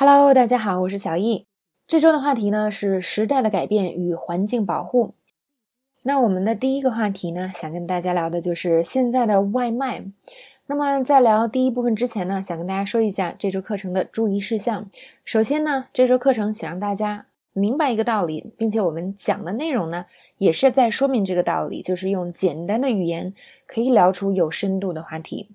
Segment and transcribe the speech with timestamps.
[0.00, 1.44] Hello，大家好，我是小易。
[1.88, 5.14] 这周的话题呢是时代的改变与环境保护。
[6.02, 10.04] 那我们的第一个话题呢，想跟大家聊的就是现在的外卖。
[10.66, 14.88] 那么在聊第一部分之前呢，想跟大家说一下这周课程的注意事项。
[15.24, 20.06] 首先呢，这周课程想让大家明白一个道理，并且我们讲的内容呢，
[20.36, 23.34] 也是在说明这个道理，就是用简单的语言
[23.66, 25.50] 可以聊出有深度的话题。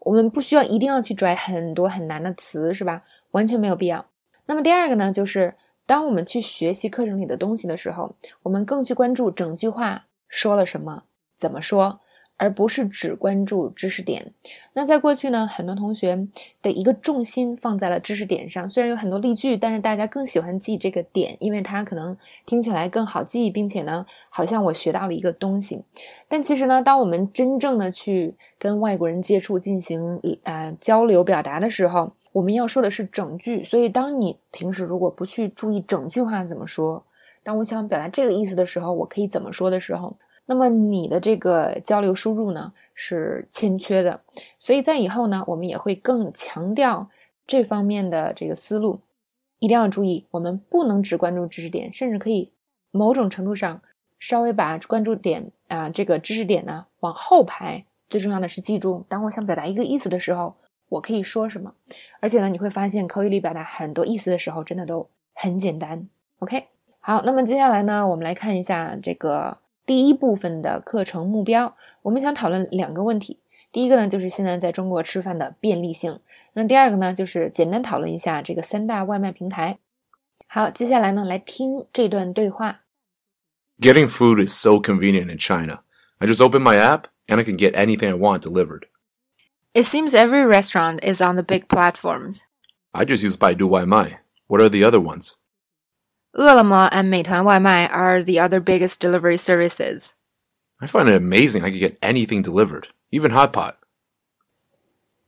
[0.00, 3.04] 我们不需要一定要去拽很多很难的词，是吧？
[3.34, 4.06] 完全没有必要。
[4.46, 5.54] 那么第二个呢，就是
[5.86, 11.02] 当我们去学习课程里的东西的时候，我们更去关注整句话说了什么，
[11.36, 12.00] 怎么说，
[12.36, 14.32] 而不是只关注知识点。
[14.74, 16.26] 那在过去呢，很多同学
[16.60, 25.82] 的一个重心放在了知识点上，虽然有很多例句，但是大家更喜欢记这个点，因为它可能听起来更好记，并且呢，好像我学到了一个东西。
[26.28, 37.04] 但其实呢，当我们真正的去跟外国人接触、进行呃交流、表达的时候，我们要说的是整句，所以当你平时如果不去注意整句话怎么说，
[37.44, 44.20] 当我想表达这个意思的时候，我可以怎么说的时候，那么你的这个交流输入呢是欠缺的。
[44.58, 47.08] 所以在以后呢，我们也会更强调
[47.46, 48.98] 这方面的这个思路，
[49.60, 52.50] 一定要注意，我们不能只关注知识点，甚至可以
[52.90, 53.80] 某种程度上
[54.18, 57.84] 稍微把关注点啊这个知识点呢往后排。
[58.10, 60.56] 最重要的是记住，当我想表达一个意思的时候。
[60.94, 61.72] 我可以说什么？
[62.20, 66.08] 而且呢，你会发现口语里表达很多意思的时候，真的都很简单。
[66.38, 66.66] OK，
[67.00, 71.76] 好，那么接下来呢，我们来看一下这个第一部分的课程目标。
[72.02, 73.38] 我们想讨论两个问题，
[73.72, 76.18] 第一个呢，就是现在在中国吃饭的便利性；
[76.52, 79.78] 那第二个呢，就是简单讨论一下这个三大外卖平台。
[80.46, 82.82] 好，接下来呢，来听这段对话。
[83.80, 85.80] Getting food is so convenient in China.
[86.18, 88.82] I just open my app and I can get anything I want delivered.
[89.73, 92.43] It seems every restaurant is on the big platforms.
[92.93, 94.17] I just use Baidu Waimai.
[94.47, 95.35] What are the other ones?
[96.37, 100.15] Ele.me and Meituan Waimai are the other biggest delivery services.
[100.81, 103.75] I find it amazing I can get anything delivered, even hot pot.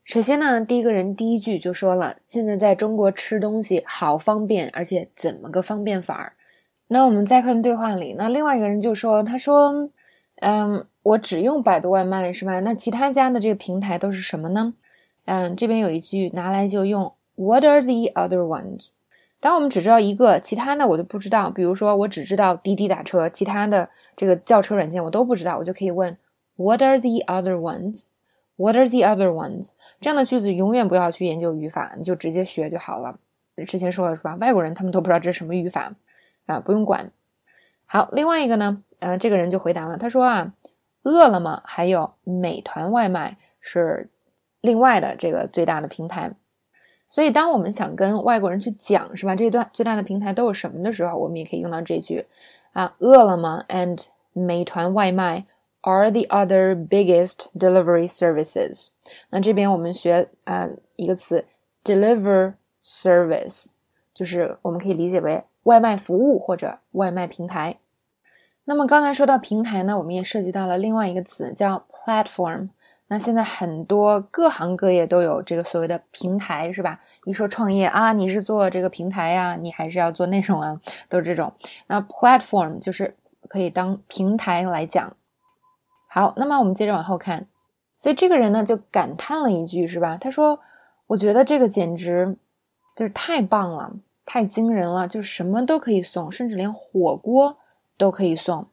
[0.04, 6.34] 首先呢，第一个人第一句就说了，现在在中国吃东西好方便，而且怎么个方便法儿？
[6.88, 9.90] 那我们再看对话里，那另外一个人就说，他说，
[10.42, 12.59] 嗯， 我只用百度外卖是吧？
[12.61, 14.75] 那其他家的这个平台都是什么呢？
[15.27, 18.89] 嗯，这边有一句拿来就用，What are the other ones？
[19.39, 21.49] 当我们只知道一个，其他的我就不知道。
[21.49, 26.19] 比如说，我只知道滴滴打车，其他的这个叫车软件我都不知道，我就可以问
[26.57, 29.71] ，What are the other ones？What are the other ones？
[30.01, 33.21] 这样的句子永远不要去研究语法，你就直接学就好了。
[33.65, 34.35] 之前说了是吧？
[34.41, 35.95] 外国人他们都不知道这是什么语法
[36.47, 37.13] 啊，不用管。
[37.85, 40.53] 好，另外一个呢，呃，这个人就回答了，他说啊。
[41.07, 44.11] 饿了么还有美团外卖是
[44.61, 46.33] 另外的这个最大的平台，
[47.09, 52.27] 所以当我们想跟外国人去讲是吧，这段最大的平台都有什么的时候，我们也可以用到这句
[52.73, 55.47] 啊，饿了么 and 美团外卖
[55.83, 58.89] are the other biggest delivery services。
[59.31, 60.67] 那这边我们学啊
[60.97, 61.47] 一个词
[61.85, 63.67] deliver service，
[64.13, 67.79] 就是我们可以理解为外卖服务或者外卖平台。
[68.69, 72.71] 那么刚才说到平台呢，我们也涉及到了另外一个词叫 platform。
[73.07, 76.99] 那现在很多各行各业都有这个所谓的平台，是吧？
[77.25, 81.53] 一说创业啊，你是做这个平台呀，你还是要做内容啊，都是这种。
[81.87, 83.15] 那 platform 就是
[83.49, 85.17] 可以当平台来讲。
[86.09, 87.47] 好，那么我们接着往后看。
[87.97, 90.19] 所以这个人呢就感叹了一句，是吧？
[90.21, 90.59] 他说
[91.07, 92.37] ：“我觉得这个简直
[92.97, 93.93] 就是太棒了，
[94.25, 97.59] 太惊人了，就什么都可以送，甚至连火锅。”
[97.98, 98.68] 都可以送。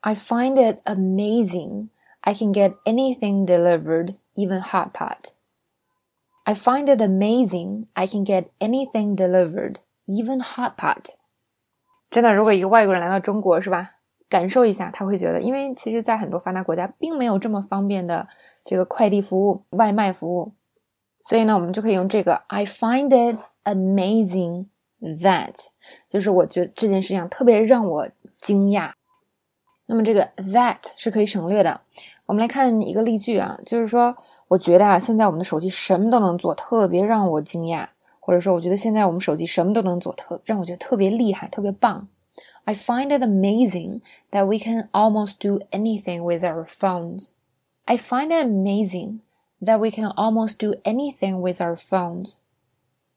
[0.00, 1.88] I find it amazing.
[2.20, 5.32] I can get anything delivered, even hot pot.
[6.44, 7.86] I find it amazing.
[7.94, 9.76] I can get anything delivered,
[10.06, 11.14] even hot pot.
[12.10, 13.96] 真的，如果一个外国人来到中国，是吧？
[14.28, 18.26] 感受一下，他会觉得，因为其实，在很多发达国家，并没有这么方便的
[18.64, 20.52] 这个快递服务、外卖服务，
[21.22, 24.66] 所以呢，我们就可以用这个 I find it amazing
[25.00, 25.54] that，
[26.08, 28.08] 就是我觉得这件事情特别让我
[28.39, 28.91] 惊讶，
[29.85, 31.81] 那么这个 that 是可以省略的。
[32.25, 34.15] 我们来看一个例句啊，就是说，
[34.49, 37.87] 我觉得啊，现在我们的手机什么都能做，特别让我惊讶。
[38.19, 42.09] 或者说，我觉得现在我们手机什么都能做，特让我觉得特别厉害，特别棒。
[42.65, 44.01] I find it amazing
[44.31, 47.29] that we can almost do anything with our phones.
[47.85, 49.19] I find it amazing
[49.61, 52.35] that we can almost do anything with our phones.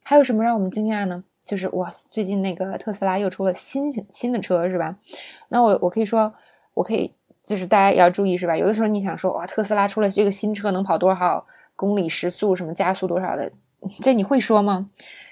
[0.05, 1.25] 还有什么让我们惊讶呢？
[1.44, 4.96] 就是哇，最近那个特斯拉又出了新型新的车，是吧？
[5.48, 6.32] 那我我可以说，
[6.75, 8.56] 我可以就是大家也要注意，是吧？
[8.56, 11.44] 有的时候你想说哇，特斯拉出了这个新车能跑多少
[11.75, 13.50] 公里时速，什么加速多少的，
[14.00, 14.87] 这你会说吗？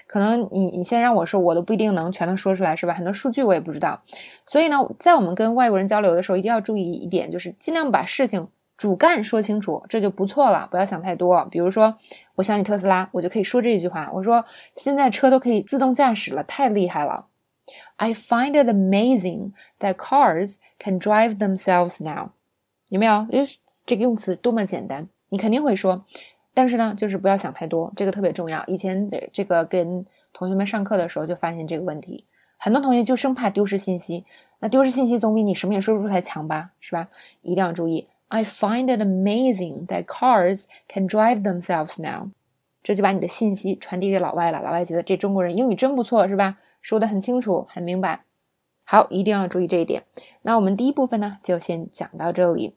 [0.07, 2.93] 可能你你先让我说，我都不一定能全都说出来，是吧？
[2.93, 4.01] 很多数据我也不知道。
[4.47, 10.67] 所以呢，在我们跟外国人交流的时候，一定要注意一点，就是尽量把事情主干说清楚，这就不错了。
[10.71, 11.45] 不要想太多。
[11.51, 11.95] 比如说，
[12.39, 14.45] 我想起特斯拉，我就可以说这句话，我说
[14.77, 17.27] 现在车都可以自动驾驶了，太厉害了。
[17.97, 22.29] I find it amazing that cars can drive themselves now。
[22.87, 23.27] 有没有？
[23.29, 26.05] 就是这个用词多么简单，你肯定会说。
[26.53, 28.65] 但是呢，就是不要想太多，这个特别重要。
[28.67, 32.23] 以前这个跟同学们上课的时候就发现这个问题，
[32.55, 34.23] 很多同学就生怕丢失信息。
[34.59, 37.09] 那丢失信息总比你什么也说不出来强吧，是吧？
[37.41, 38.07] 一定要注意。
[38.29, 42.29] I find it amazing that cars can drive themselves now。
[42.81, 46.57] 这就把你的信息传递给老外了，老外觉得这中国人英语真不错，是吧？
[46.81, 48.21] 说的很清楚，很明白。
[48.85, 50.03] 好，一定要注意这一点。
[50.43, 52.75] 那我们第一部分呢，就先讲到这里。